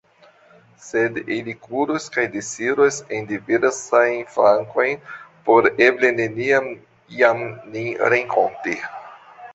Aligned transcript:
Sed 0.85 1.17
ili 1.33 1.53
kuros 1.65 2.07
kaj 2.15 2.23
disiros 2.35 2.97
en 3.17 3.29
diversajn 3.33 4.17
flankojn, 4.37 4.97
por 5.51 5.69
eble 5.89 6.11
neniam 6.23 6.69
jam 7.21 7.45
nin 7.77 7.93
renkonti. 8.15 8.75